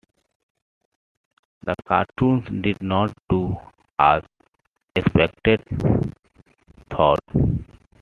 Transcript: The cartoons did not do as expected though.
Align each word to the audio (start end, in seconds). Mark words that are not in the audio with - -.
The 1.63 1.75
cartoons 1.85 2.47
did 2.63 2.81
not 2.81 3.13
do 3.29 3.55
as 3.99 4.23
expected 4.95 5.61
though. 6.89 7.15